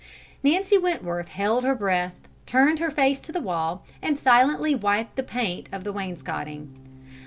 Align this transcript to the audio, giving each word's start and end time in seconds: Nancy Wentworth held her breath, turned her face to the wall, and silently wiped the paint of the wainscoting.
Nancy 0.41 0.79
Wentworth 0.79 1.27
held 1.29 1.63
her 1.63 1.75
breath, 1.75 2.15
turned 2.47 2.79
her 2.79 2.89
face 2.89 3.21
to 3.21 3.31
the 3.31 3.39
wall, 3.39 3.85
and 4.01 4.17
silently 4.17 4.73
wiped 4.73 5.15
the 5.15 5.21
paint 5.21 5.69
of 5.71 5.83
the 5.83 5.93
wainscoting. 5.93 6.73